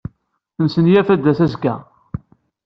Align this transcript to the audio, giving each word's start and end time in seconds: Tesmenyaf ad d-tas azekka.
Tesmenyaf 0.55 1.07
ad 1.09 1.19
d-tas 1.21 1.39
azekka. 1.45 1.75